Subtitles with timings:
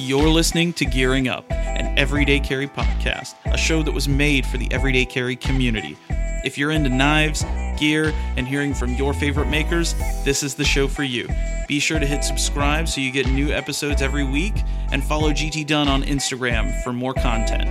[0.00, 4.56] You're listening to Gearing Up, an everyday carry podcast, a show that was made for
[4.56, 5.96] the everyday carry community.
[6.44, 7.44] If you're into knives,
[7.76, 11.28] gear, and hearing from your favorite makers, this is the show for you.
[11.66, 14.54] Be sure to hit subscribe so you get new episodes every week,
[14.92, 17.68] and follow GT Dunn on Instagram for more content.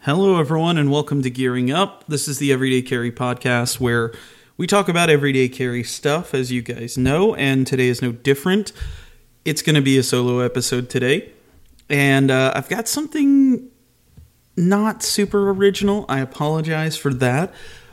[0.00, 2.04] Hello, everyone, and welcome to Gearing Up.
[2.08, 4.12] This is the Everyday Carry podcast where
[4.56, 8.72] we talk about everyday carry stuff, as you guys know, and today is no different.
[9.44, 11.32] It's going to be a solo episode today,
[11.88, 13.68] and uh, I've got something
[14.56, 16.06] not super original.
[16.08, 17.52] I apologize for that,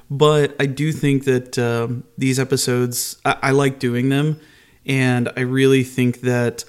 [0.10, 4.40] but I do think that um, these episodes, I-, I like doing them,
[4.86, 6.66] and I really think that.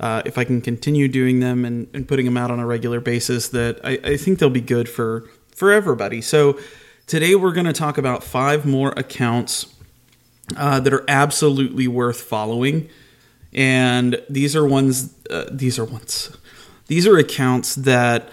[0.00, 2.98] Uh, if I can continue doing them and, and, putting them out on a regular
[2.98, 6.20] basis, that I, I think they'll be good for for everybody.
[6.20, 6.58] So
[7.06, 9.66] Today, we're going to talk about five more accounts
[10.56, 12.88] uh, that are absolutely worth following.
[13.52, 16.34] And these are ones, uh, these are ones,
[16.86, 18.30] these are accounts that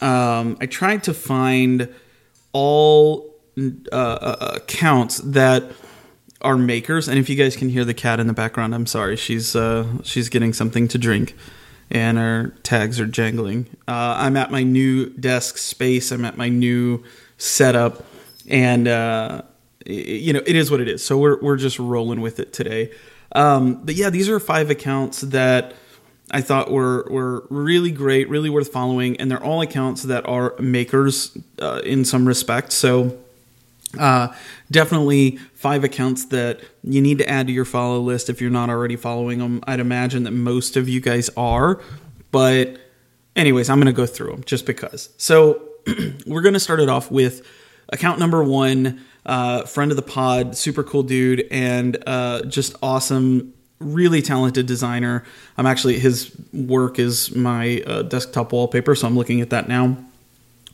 [0.00, 1.92] um, I tried to find
[2.52, 5.72] all uh, uh, accounts that
[6.40, 7.08] are makers.
[7.08, 9.16] And if you guys can hear the cat in the background, I'm sorry.
[9.16, 11.34] She's uh, she's getting something to drink,
[11.90, 13.66] and our tags are jangling.
[13.86, 16.10] Uh, I'm at my new desk space.
[16.10, 17.04] I'm at my new
[17.38, 18.04] setup,
[18.48, 19.42] and uh,
[19.84, 21.04] you know it is what it is.
[21.04, 22.92] So we're we're just rolling with it today.
[23.32, 25.74] Um, but yeah, these are five accounts that
[26.30, 30.54] I thought were were really great, really worth following, and they're all accounts that are
[30.58, 32.72] makers uh, in some respect.
[32.72, 33.18] So.
[33.96, 34.34] Uh,
[34.70, 38.68] definitely five accounts that you need to add to your follow list if you're not
[38.68, 39.62] already following them.
[39.66, 41.80] I'd imagine that most of you guys are,
[42.30, 42.78] but
[43.36, 45.08] anyways, I'm going to go through them just because.
[45.16, 45.66] So
[46.26, 47.46] we're going to start it off with
[47.90, 53.52] account number one, uh, friend of the pod, super cool dude, and uh, just awesome,
[53.78, 55.24] really talented designer.
[55.56, 59.96] I'm actually, his work is my uh, desktop wallpaper, so I'm looking at that now.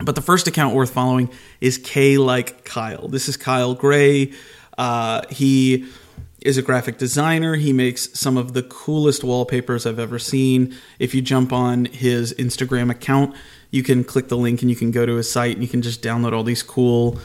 [0.00, 1.30] But the first account worth following
[1.60, 3.08] is K like Kyle.
[3.08, 4.32] This is Kyle Gray.
[4.76, 5.86] Uh, he
[6.40, 7.54] is a graphic designer.
[7.54, 10.74] He makes some of the coolest wallpapers I've ever seen.
[10.98, 13.36] If you jump on his Instagram account,
[13.72, 15.82] you can click the link and you can go to his site and you can
[15.82, 17.18] just download all these cool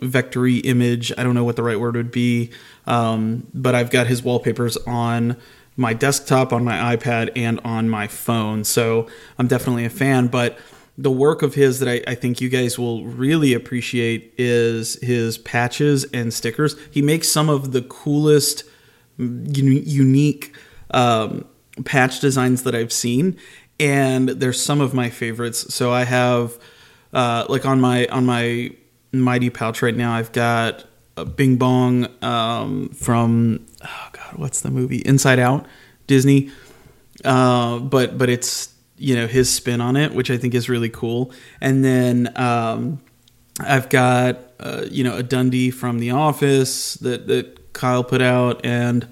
[0.00, 1.10] vectory image.
[1.18, 2.50] I don't know what the right word would be,
[2.86, 5.36] um, but I've got his wallpapers on
[5.76, 8.62] my desktop, on my iPad, and on my phone.
[8.64, 9.08] So
[9.38, 10.28] I'm definitely a fan.
[10.28, 10.58] But
[10.98, 15.38] the work of his that I, I, think you guys will really appreciate is his
[15.38, 16.76] patches and stickers.
[16.90, 18.64] He makes some of the coolest,
[19.16, 20.54] unique
[20.90, 21.46] um,
[21.84, 23.38] patch designs that I've seen,
[23.80, 25.74] and they're some of my favorites.
[25.74, 26.56] So I have
[27.12, 28.70] uh, like on my on my
[29.12, 30.12] mighty pouch right now.
[30.12, 30.84] I've got
[31.16, 35.66] a Bing Bong um, from oh god, what's the movie Inside Out,
[36.06, 36.50] Disney.
[37.24, 40.90] Uh, but but it's you know his spin on it, which I think is really
[40.90, 41.32] cool.
[41.60, 43.00] And then um,
[43.60, 48.64] I've got uh, you know a Dundie from The Office that that Kyle put out,
[48.64, 49.08] and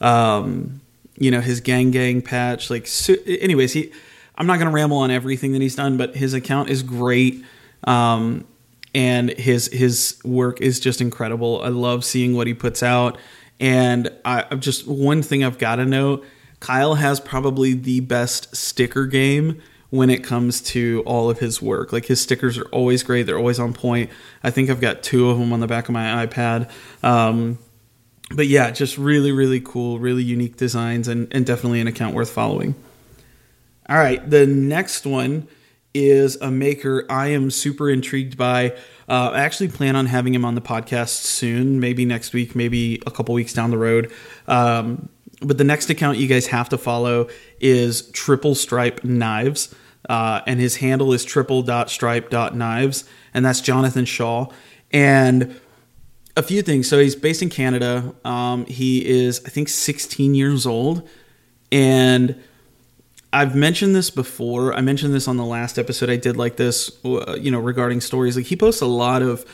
[0.00, 0.79] um,
[1.20, 3.92] you know his gang gang patch like so, anyways he
[4.36, 7.44] i'm not going to ramble on everything that he's done but his account is great
[7.84, 8.44] um,
[8.94, 11.62] and his his work is just incredible.
[11.62, 13.18] I love seeing what he puts out
[13.58, 16.24] and i I've just one thing i've got to know
[16.60, 19.60] kyle has probably the best sticker game
[19.90, 21.92] when it comes to all of his work.
[21.92, 24.10] Like his stickers are always great they're always on point.
[24.42, 26.70] I think i've got two of them on the back of my ipad
[27.02, 27.58] um,
[28.30, 32.30] but yeah, just really, really cool, really unique designs, and, and definitely an account worth
[32.30, 32.74] following.
[33.88, 35.48] All right, the next one
[35.92, 38.70] is a maker I am super intrigued by.
[39.08, 43.02] Uh, I actually plan on having him on the podcast soon, maybe next week, maybe
[43.06, 44.12] a couple weeks down the road.
[44.46, 45.08] Um,
[45.42, 47.28] but the next account you guys have to follow
[47.60, 49.74] is Triple Stripe Knives.
[50.08, 53.04] Uh, and his handle is triple.stripe.knives,
[53.34, 54.46] and that's Jonathan Shaw.
[54.92, 55.60] And
[56.36, 56.88] a few things.
[56.88, 58.14] So he's based in Canada.
[58.24, 61.08] Um, he is, I think, 16 years old.
[61.72, 62.40] And
[63.32, 64.74] I've mentioned this before.
[64.74, 68.00] I mentioned this on the last episode I did like this, uh, you know, regarding
[68.00, 68.36] stories.
[68.36, 69.44] Like he posts a lot of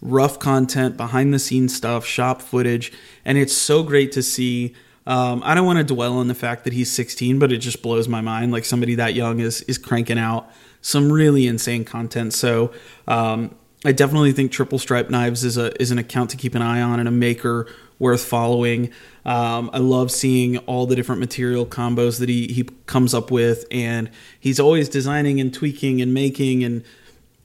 [0.00, 2.92] rough content, behind the scenes stuff, shop footage.
[3.24, 4.74] And it's so great to see.
[5.06, 7.82] Um, I don't want to dwell on the fact that he's 16, but it just
[7.82, 8.52] blows my mind.
[8.52, 10.48] Like somebody that young is is cranking out
[10.80, 12.34] some really insane content.
[12.34, 12.72] So
[13.08, 13.54] um,
[13.84, 16.80] I definitely think Triple Stripe Knives is a is an account to keep an eye
[16.80, 17.66] on and a maker
[17.98, 18.90] worth following.
[19.24, 23.66] Um, I love seeing all the different material combos that he he comes up with,
[23.70, 26.84] and he's always designing and tweaking and making and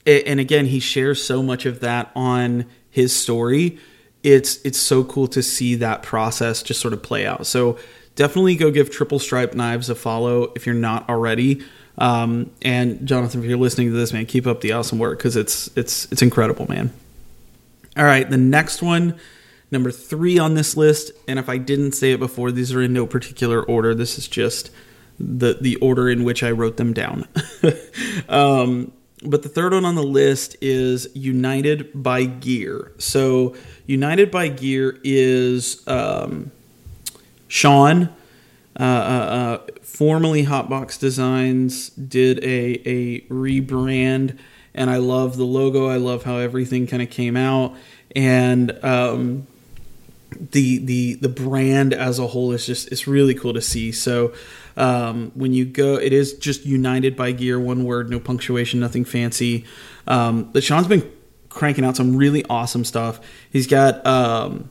[0.05, 3.77] and again he shares so much of that on his story
[4.23, 7.47] it's it's so cool to see that process just sort of play out.
[7.47, 7.77] So
[8.15, 11.63] definitely go give Triple Stripe Knives a follow if you're not already.
[11.99, 15.35] Um, and Jonathan, if you're listening to this, man, keep up the awesome work because
[15.35, 16.91] it's it's it's incredible, man.
[17.97, 19.19] All right, the next one,
[19.69, 22.93] number three on this list, and if I didn't say it before, these are in
[22.93, 23.93] no particular order.
[23.93, 24.71] This is just
[25.19, 27.27] the the order in which I wrote them down.
[28.29, 28.93] um,
[29.23, 32.93] but the third one on the list is United by Gear.
[32.97, 33.55] So
[33.85, 36.51] United by Gear is um,
[37.49, 38.09] Sean,
[38.79, 44.37] uh, uh, uh, formerly Hotbox Designs, did a a rebrand,
[44.73, 45.87] and I love the logo.
[45.87, 47.75] I love how everything kind of came out,
[48.15, 49.47] and um,
[50.51, 53.91] the the the brand as a whole is just it's really cool to see.
[53.91, 54.33] So
[54.77, 59.03] um, when you go, it is just United by Gear, one word, no punctuation, nothing
[59.03, 59.65] fancy.
[60.07, 61.11] Um, but Sean's been
[61.49, 63.19] cranking out some really awesome stuff.
[63.51, 64.69] He's got um,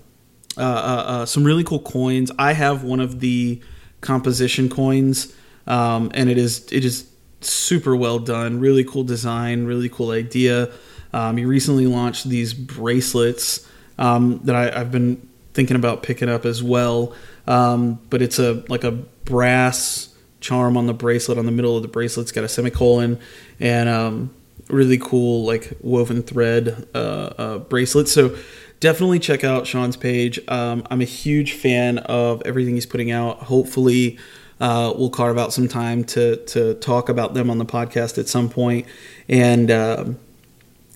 [0.57, 2.31] uh, uh, uh, some really cool coins.
[2.39, 3.61] I have one of the
[4.01, 5.35] composition coins,
[5.67, 7.11] um, and it is it is
[7.41, 8.61] super well done.
[8.61, 10.71] Really cool design, really cool idea.
[11.13, 13.67] Um, he recently launched these bracelets
[13.99, 17.15] um, that I, have been thinking about picking up as well.
[17.47, 21.39] Um, but it's a like a brass charm on the bracelet.
[21.39, 23.19] On the middle of the bracelet's got a semicolon
[23.59, 24.35] and um,
[24.69, 28.09] really cool like woven thread uh, uh, bracelet.
[28.09, 28.37] So
[28.81, 30.41] definitely check out Sean's page.
[30.49, 33.45] Um, I'm a huge fan of everything he's putting out.
[33.45, 34.19] Hopefully.
[34.61, 38.27] Uh, we'll carve out some time to to talk about them on the podcast at
[38.27, 38.89] some point,
[39.29, 40.19] and um,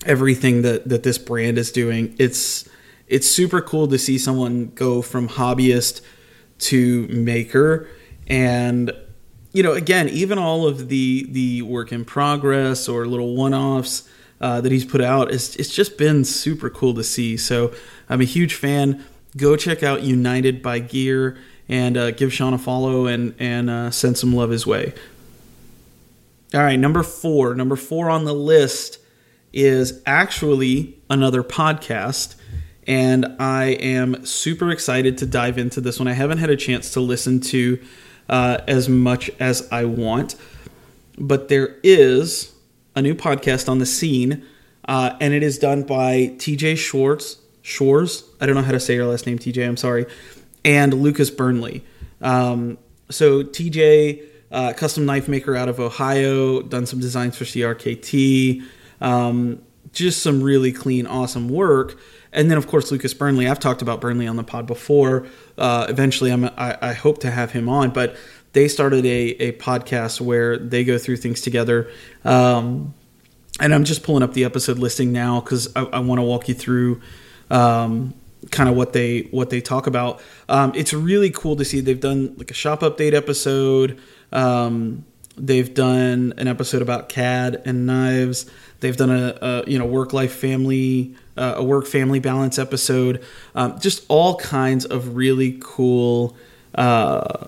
[0.05, 2.13] everything that that this brand is doing.
[2.19, 2.67] It's
[3.07, 6.01] it's super cool to see someone go from hobbyist
[6.59, 7.87] to maker
[8.27, 8.91] and
[9.51, 14.07] you know again even all of the the work in progress or little one-offs
[14.43, 15.31] uh, that he's put out.
[15.31, 17.37] It's, it's just been super cool to see.
[17.37, 17.73] So
[18.09, 19.03] i'm a huge fan.
[19.37, 21.37] Go check out united by gear
[21.69, 24.93] and uh, give sean a follow and and uh, send some love his way.
[26.53, 27.55] All right number four.
[27.55, 28.99] Number four on the list
[29.53, 32.35] is actually another podcast
[32.85, 36.09] and I am super excited to dive into this one.
[36.09, 37.79] I haven't had a chance to listen to
[38.27, 40.35] uh, as much as I want,
[41.17, 42.52] but there is
[42.95, 44.45] a new podcast on the scene,
[44.87, 47.39] uh, and it is done by TJ Schwarz.
[47.61, 49.65] Shores, I don't know how to say your last name, TJ.
[49.67, 50.05] I'm sorry,
[50.65, 51.83] and Lucas Burnley.
[52.21, 52.77] Um,
[53.09, 58.63] so TJ, uh, custom knife maker out of Ohio, done some designs for CRKT.
[59.01, 59.61] Um,
[59.93, 61.97] just some really clean, awesome work.
[62.31, 63.47] And then, of course, Lucas Burnley.
[63.47, 65.27] I've talked about Burnley on the pod before.
[65.57, 68.15] Uh, eventually, I'm, I, I hope to have him on, but
[68.53, 71.89] they started a, a podcast where they go through things together.
[72.23, 72.93] Um,
[73.59, 76.47] and I'm just pulling up the episode listing now because I, I want to walk
[76.47, 77.01] you through
[77.51, 78.13] um,
[78.51, 80.21] kind of what they what they talk about.
[80.49, 83.99] Um, it's really cool to see they've done like a shop update episode.
[84.31, 85.05] Um,
[85.37, 88.49] they've done an episode about CAD and knives.
[88.79, 93.23] They've done a, a you know work life family uh, a work family balance episode,
[93.55, 96.35] um, just all kinds of really cool
[96.75, 97.47] uh,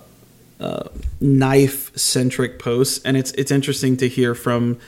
[0.59, 4.79] uh, knife centric posts, and it's it's interesting to hear from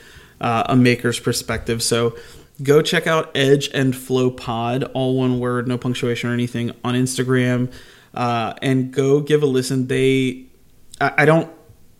[0.42, 1.82] uh, a maker's perspective.
[1.82, 2.16] So
[2.62, 6.96] go check out Edge and Flow Pod, all one word, no punctuation or anything, on
[6.96, 7.72] Instagram,
[8.14, 9.88] uh, and go give a listen.
[9.88, 10.46] They,
[11.00, 11.52] I, I, don't,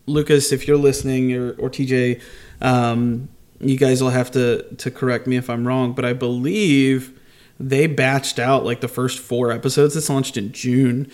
[0.06, 2.20] Lucas, if you're listening or, or TJ.
[2.60, 3.28] Um,
[3.60, 7.18] you guys will have to to correct me if I'm wrong, but I believe
[7.58, 9.96] they batched out like the first four episodes.
[9.96, 11.10] It's launched in June,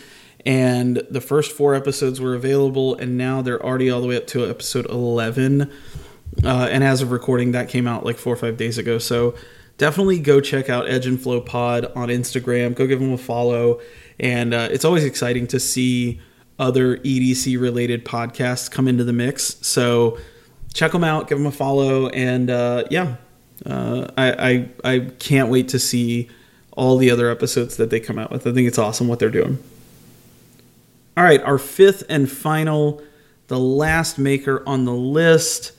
[0.46, 4.26] and the first four episodes were available, and now they're already all the way up
[4.28, 5.70] to episode eleven.
[6.42, 8.98] Uh, and as of recording, that came out like four or five days ago.
[8.98, 9.34] So
[9.78, 12.74] definitely go check out Edge and Flow Pod on Instagram.
[12.74, 13.80] Go give them a follow,
[14.18, 16.20] and uh, it's always exciting to see
[16.58, 19.56] other EDC related podcasts come into the mix.
[19.66, 20.18] So
[20.72, 23.16] check them out, give them a follow, and uh, yeah,
[23.66, 26.28] uh, I, I I can't wait to see
[26.72, 28.46] all the other episodes that they come out with.
[28.46, 29.58] I think it's awesome what they're doing.
[31.16, 33.02] All right, our fifth and final,
[33.48, 35.72] the last maker on the list,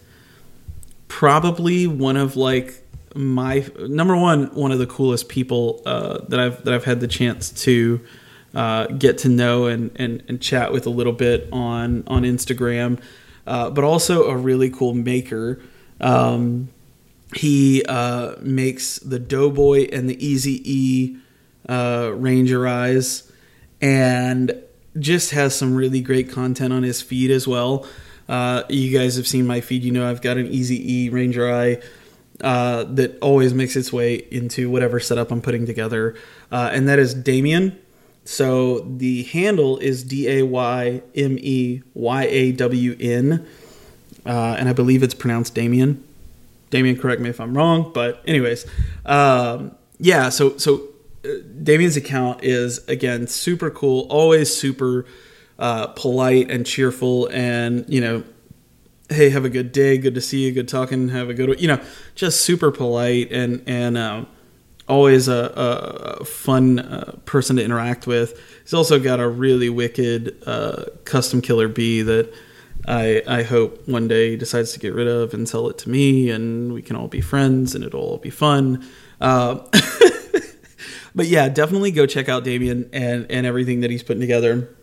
[1.07, 2.81] probably one of like
[3.13, 7.07] my number one, one of the coolest people uh, that I've that I've had the
[7.07, 8.01] chance to
[8.53, 12.99] uh, get to know and, and and chat with a little bit on on Instagram
[13.47, 15.61] uh, but also a really cool maker.
[15.99, 16.69] Um,
[17.35, 21.17] he uh, makes the Doughboy and the Easy E
[21.67, 23.31] uh, Ranger Eyes,
[23.81, 24.63] and
[24.99, 27.85] just has some really great content on his feed as well.
[28.27, 31.53] Uh, you guys have seen my feed, you know I've got an Easy E Ranger
[31.53, 31.79] Eye
[32.41, 36.15] uh, that always makes its way into whatever setup I'm putting together,
[36.51, 37.79] uh, and that is Damien.
[38.23, 43.47] So the handle is D A Y M E Y A W N,
[44.25, 46.03] uh, and I believe it's pronounced Damien.
[46.71, 48.65] Damien, correct me if I'm wrong, but anyways,
[49.05, 50.29] um, yeah.
[50.29, 50.81] So so
[51.63, 55.05] Damien's account is again super cool, always super
[55.59, 58.23] uh, polite and cheerful, and you know,
[59.09, 61.67] hey, have a good day, good to see you, good talking, have a good, you
[61.67, 61.81] know,
[62.15, 64.27] just super polite and and um,
[64.87, 68.39] always a, a fun uh, person to interact with.
[68.63, 72.33] He's also got a really wicked uh, custom killer bee that
[72.87, 75.89] I I hope one day he decides to get rid of and sell it to
[75.89, 78.85] me, and we can all be friends, and it'll all be fun.
[79.21, 79.59] Uh,
[81.15, 84.75] but yeah, definitely go check out Damien and and everything that he's putting together.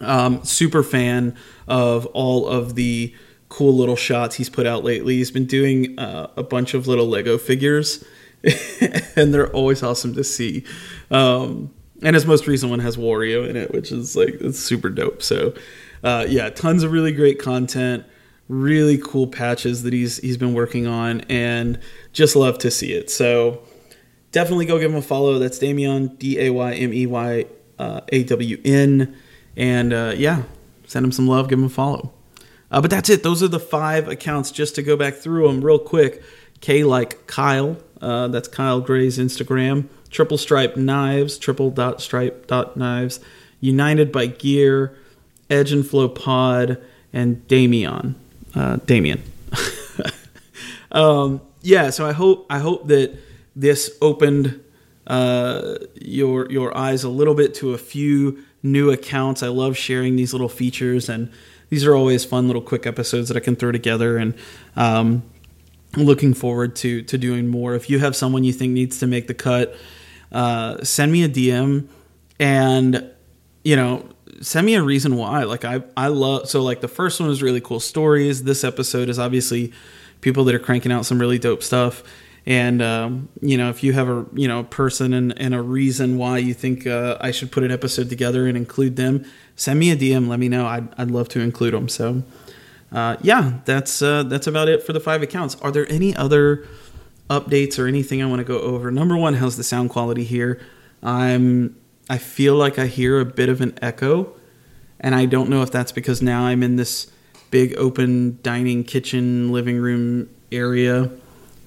[0.00, 1.36] Um, super fan
[1.68, 3.14] of all of the
[3.50, 5.16] cool little shots he's put out lately.
[5.16, 8.02] He's been doing uh, a bunch of little Lego figures,
[9.16, 10.64] and they're always awesome to see.
[11.10, 14.88] Um, and his most recent one has Wario in it, which is like it's super
[14.88, 15.22] dope.
[15.22, 15.52] So,
[16.02, 18.06] uh, yeah, tons of really great content,
[18.48, 21.78] really cool patches that he's he's been working on, and
[22.12, 23.10] just love to see it.
[23.10, 23.62] So,
[24.32, 25.38] definitely go give him a follow.
[25.38, 27.46] That's Damien D A Y M E Y
[27.78, 29.16] uh, A W N,
[29.56, 30.42] and uh, yeah,
[30.86, 32.12] send him some love, give him a follow.
[32.70, 33.22] Uh, but that's it.
[33.22, 34.50] Those are the five accounts.
[34.50, 36.22] Just to go back through them real quick.
[36.60, 37.76] K like Kyle.
[38.00, 39.88] Uh, that's Kyle Gray's Instagram.
[40.10, 41.38] Triple Stripe Knives.
[41.38, 43.20] Triple dot stripe dot knives.
[43.60, 44.96] United by Gear.
[45.48, 46.80] Edge and Flow Pod.
[47.12, 48.14] And Damien.
[48.54, 49.22] Uh, Damien.
[50.92, 51.90] um, yeah.
[51.90, 53.18] So I hope I hope that
[53.56, 54.62] this opened
[55.06, 59.42] uh, your your eyes a little bit to a few new accounts.
[59.42, 61.30] I love sharing these little features and
[61.70, 64.34] these are always fun little quick episodes that I can throw together and
[64.76, 65.22] um,
[65.96, 67.74] looking forward to to doing more.
[67.74, 69.74] If you have someone you think needs to make the cut,
[70.32, 71.88] uh, send me a DM
[72.38, 73.10] and
[73.64, 74.06] you know
[74.40, 75.44] send me a reason why.
[75.44, 78.44] Like I I love so like the first one was really cool stories.
[78.44, 79.72] This episode is obviously
[80.20, 82.02] people that are cranking out some really dope stuff.
[82.46, 86.16] And um, you know, if you have a you know person and, and a reason
[86.16, 89.24] why you think uh, I should put an episode together and include them,
[89.56, 90.28] send me a DM.
[90.28, 90.66] Let me know.
[90.66, 91.88] I'd, I'd love to include them.
[91.88, 92.22] So,
[92.92, 95.56] uh, yeah, that's uh, that's about it for the five accounts.
[95.56, 96.66] Are there any other
[97.28, 98.90] updates or anything I want to go over?
[98.90, 100.60] Number one, how's the sound quality here?
[101.02, 101.76] I'm
[102.08, 104.32] I feel like I hear a bit of an echo,
[104.98, 107.10] and I don't know if that's because now I'm in this
[107.50, 111.10] big open dining kitchen living room area,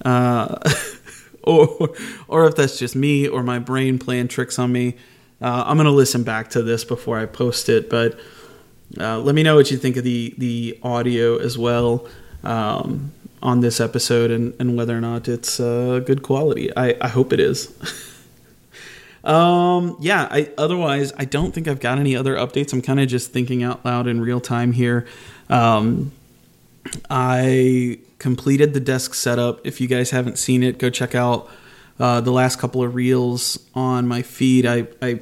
[0.04, 0.58] uh,
[1.42, 1.90] or
[2.28, 4.96] or if that's just me or my brain playing tricks on me.
[5.40, 8.18] Uh, I'm gonna listen back to this before I post it, but
[8.98, 12.06] uh, let me know what you think of the the audio as well
[12.44, 16.74] um, on this episode and, and whether or not it's uh, good quality.
[16.76, 17.72] I, I hope it is.
[19.24, 20.28] um, yeah.
[20.30, 22.72] I otherwise I don't think I've got any other updates.
[22.72, 25.06] I'm kind of just thinking out loud in real time here.
[25.50, 26.12] Um,
[27.10, 29.66] I completed the desk setup.
[29.66, 31.48] If you guys haven't seen it, go check out
[31.98, 34.66] uh, the last couple of reels on my feed.
[34.66, 35.20] I, I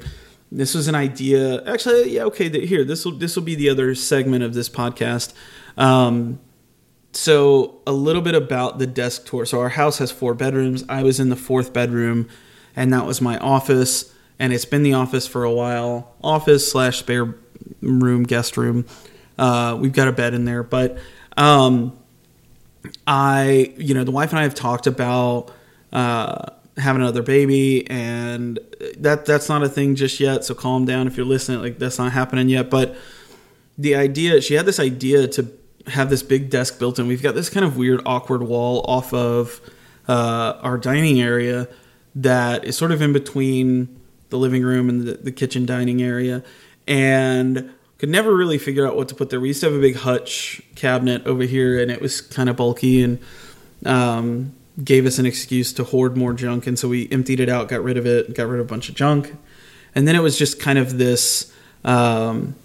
[0.50, 1.64] this was an idea.
[1.64, 2.66] Actually, yeah, okay.
[2.66, 5.32] Here, this will this will be the other segment of this podcast.
[5.76, 6.40] Um,
[7.12, 9.44] so a little bit about the desk tour.
[9.44, 10.84] So our house has four bedrooms.
[10.88, 12.28] I was in the fourth bedroom,
[12.74, 14.12] and that was my office.
[14.38, 16.14] And it's been the office for a while.
[16.22, 17.34] Office slash spare
[17.80, 18.86] room, guest room.
[19.38, 20.98] Uh, we've got a bed in there, but
[21.36, 21.98] um,
[23.06, 25.50] I, you know, the wife and I have talked about.
[25.92, 26.46] Uh,
[26.78, 28.58] having another baby and
[28.96, 31.98] that that's not a thing just yet so calm down if you're listening like that's
[31.98, 32.96] not happening yet but
[33.76, 35.46] the idea she had this idea to
[35.88, 39.12] have this big desk built in we've got this kind of weird awkward wall off
[39.12, 39.60] of
[40.08, 41.68] uh, our dining area
[42.14, 46.42] that is sort of in between the living room and the, the kitchen dining area
[46.86, 47.70] and
[48.02, 49.38] could never really figure out what to put there.
[49.38, 52.56] We used to have a big hutch cabinet over here and it was kind of
[52.56, 53.20] bulky and
[53.86, 57.68] um, gave us an excuse to hoard more junk and so we emptied it out
[57.68, 59.36] got rid of it got rid of a bunch of junk.
[59.94, 61.54] And then it was just kind of this
[61.84, 62.56] um,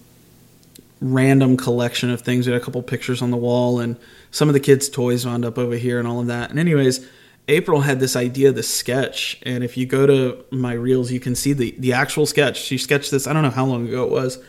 [1.02, 2.48] random collection of things.
[2.48, 3.96] We had a couple pictures on the wall and
[4.32, 6.50] some of the kids toys wound up over here and all of that.
[6.50, 7.08] And anyways
[7.48, 11.36] april had this idea this sketch and if you go to my reels you can
[11.36, 12.60] see the, the actual sketch.
[12.60, 14.40] She sketched this i don't know how long ago it was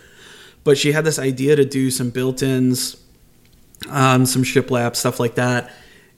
[0.69, 2.97] but she had this idea to do some built-ins
[3.89, 5.71] um, some shiplap stuff like that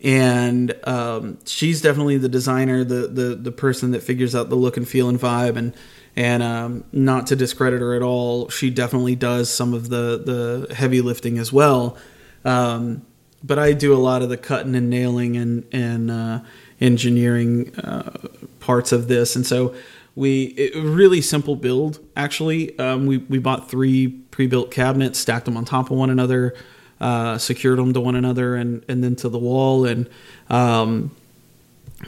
[0.03, 4.77] and um, she's definitely the designer, the, the the person that figures out the look
[4.77, 5.75] and feel and vibe, and
[6.17, 10.75] and um, not to discredit her at all, she definitely does some of the the
[10.75, 11.99] heavy lifting as well.
[12.47, 13.03] Um,
[13.45, 16.41] but I do a lot of the cutting and nailing and and uh,
[16.81, 18.11] engineering uh,
[18.59, 19.75] parts of this, and so
[20.21, 22.79] we it, really simple build actually.
[22.79, 26.55] Um, we we bought three pre-built cabinets, stacked them on top of one another,
[27.01, 30.09] uh, secured them to one another, and and then to the wall, and
[30.51, 31.11] um,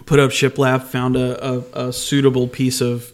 [0.04, 0.85] put up shiplap.
[0.85, 3.12] Found a, a, a suitable piece of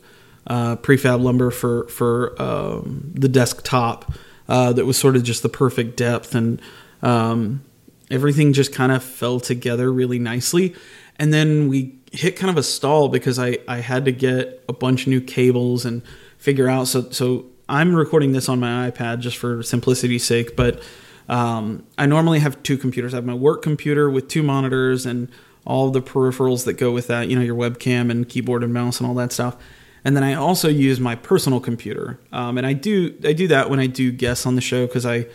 [0.49, 4.13] uh, prefab lumber for for um, the desktop
[4.49, 6.61] uh, that was sort of just the perfect depth and
[7.03, 7.63] um,
[8.11, 10.75] everything just kind of fell together really nicely.
[11.19, 14.73] And then we hit kind of a stall because I, I had to get a
[14.73, 16.03] bunch of new cables and
[16.39, 16.89] figure out.
[16.89, 20.83] So, so I'm recording this on my iPad just for simplicity's sake, but
[21.29, 23.13] um, I normally have two computers.
[23.13, 25.29] I have my work computer with two monitors and
[25.67, 29.01] all the peripherals that go with that, you know, your webcam and keyboard and mouse
[29.01, 29.57] and all that stuff.
[30.05, 33.69] And then I also use my personal computer, um, and I do I do that
[33.69, 35.27] when I do guests on the show because I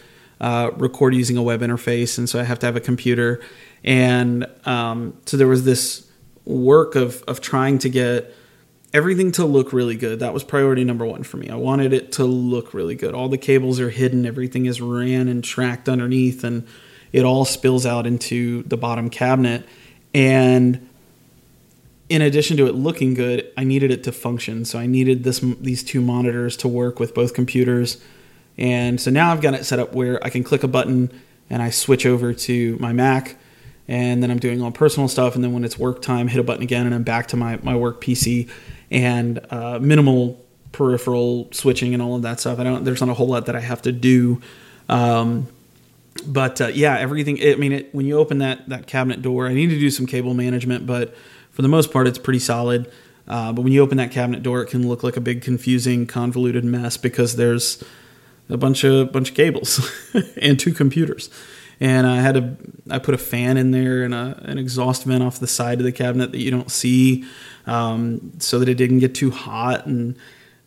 [0.42, 3.42] uh, record using a web interface, and so I have to have a computer.
[3.84, 6.08] And um, so there was this
[6.46, 8.34] work of of trying to get
[8.94, 10.20] everything to look really good.
[10.20, 11.50] That was priority number one for me.
[11.50, 13.16] I wanted it to look really good.
[13.16, 16.68] All the cables are hidden, everything is ran and tracked underneath, and
[17.12, 19.66] it all spills out into the bottom cabinet.
[20.14, 20.88] And
[22.08, 24.66] in addition to it looking good, I needed it to function.
[24.66, 28.02] So I needed this these two monitors to work with both computers.
[28.58, 31.12] And so now I've got it set up where I can click a button
[31.50, 33.38] and I switch over to my Mac
[33.88, 35.36] and then I'm doing all personal stuff.
[35.36, 37.60] And then when it's work time, hit a button again and I'm back to my,
[37.64, 38.50] my work PC
[38.90, 42.60] and uh, minimal peripheral switching and all of that stuff.
[42.60, 44.42] I don't, there's not a whole lot that I have to do.
[44.90, 45.48] Um,
[46.26, 49.54] but uh, yeah, everything, I mean, it, when you open that, that cabinet door, I
[49.54, 51.16] need to do some cable management, but
[51.52, 52.92] for the most part, it's pretty solid.
[53.28, 56.06] Uh, but when you open that cabinet door, it can look like a big, confusing,
[56.06, 57.84] convoluted mess because there's
[58.50, 59.90] a bunch of bunch of cables
[60.42, 61.30] and two computers.
[61.80, 62.56] And I had to
[62.90, 65.86] I put a fan in there and a, an exhaust vent off the side of
[65.86, 67.26] the cabinet that you don't see,
[67.66, 69.86] um, so that it didn't get too hot.
[69.86, 70.16] And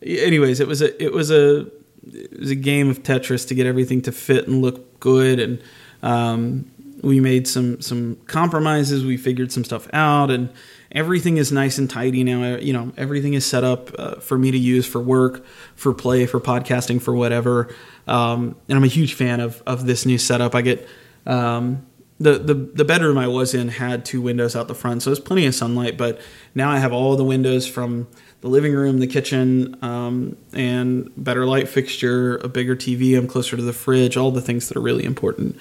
[0.01, 1.67] anyways, it was a it was a
[2.13, 5.39] it was a game of Tetris to get everything to fit and look good.
[5.39, 5.61] And
[6.03, 9.05] um, we made some some compromises.
[9.05, 10.49] We figured some stuff out, and
[10.91, 12.57] everything is nice and tidy now.
[12.57, 16.25] You know, everything is set up uh, for me to use for work, for play,
[16.25, 17.73] for podcasting, for whatever.
[18.07, 20.55] Um, and I'm a huge fan of of this new setup.
[20.55, 20.87] I get
[21.27, 21.85] um,
[22.19, 25.19] the, the the bedroom I was in had two windows out the front, so there's
[25.19, 25.97] plenty of sunlight.
[25.97, 26.19] But
[26.55, 28.07] now I have all the windows from
[28.41, 33.15] the living room, the kitchen, um, and better light fixture, a bigger TV.
[33.15, 35.57] I'm closer to the fridge, all the things that are really important.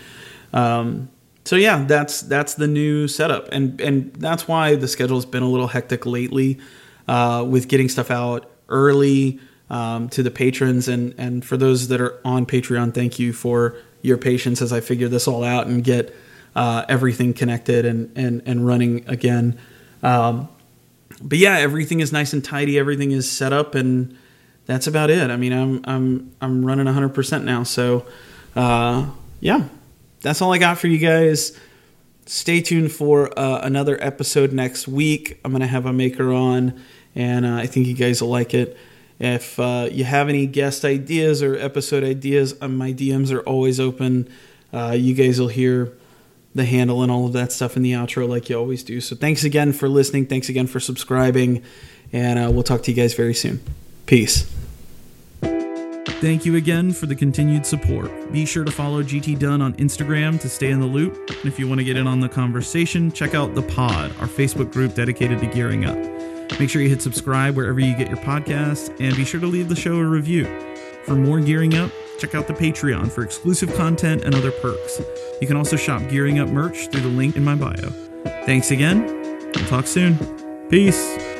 [0.54, 1.10] Um,
[1.44, 5.42] so yeah, that's that's the new setup, and and that's why the schedule has been
[5.42, 6.58] a little hectic lately,
[7.06, 12.00] uh, with getting stuff out early um, to the patrons, and and for those that
[12.00, 15.82] are on Patreon, thank you for your patience as I figure this all out and
[15.82, 16.14] get
[16.54, 19.58] uh, everything connected and and and running again.
[20.02, 20.48] Um,
[21.20, 22.78] but yeah, everything is nice and tidy.
[22.78, 24.16] Everything is set up, and
[24.66, 25.30] that's about it.
[25.30, 28.06] I mean, I'm I'm I'm running 100 percent now, so
[28.54, 29.68] uh, yeah,
[30.22, 31.58] that's all I got for you guys.
[32.26, 35.38] Stay tuned for uh, another episode next week.
[35.44, 36.80] I'm to have a maker on,
[37.14, 38.76] and uh, I think you guys will like it.
[39.18, 43.80] If uh, you have any guest ideas or episode ideas, uh, my DMs are always
[43.80, 44.28] open.
[44.72, 45.92] Uh, you guys will hear
[46.54, 49.00] the handle and all of that stuff in the outro like you always do.
[49.00, 50.26] So thanks again for listening.
[50.26, 51.62] Thanks again for subscribing.
[52.12, 53.60] And uh, we'll talk to you guys very soon.
[54.06, 54.50] Peace.
[56.20, 58.10] Thank you again for the continued support.
[58.32, 61.14] Be sure to follow GT Dunn on Instagram to stay in the loop.
[61.28, 64.26] And if you want to get in on the conversation, check out The Pod, our
[64.26, 66.15] Facebook group dedicated to gearing up.
[66.58, 69.68] Make sure you hit subscribe wherever you get your podcasts, and be sure to leave
[69.68, 70.44] the show a review.
[71.04, 75.00] For more Gearing Up, check out the Patreon for exclusive content and other perks.
[75.40, 77.90] You can also shop Gearing Up merch through the link in my bio.
[78.46, 79.06] Thanks again.
[79.54, 80.16] We'll talk soon.
[80.68, 81.35] Peace.